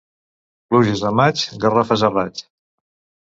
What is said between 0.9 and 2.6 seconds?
de maig, garrofes a raig.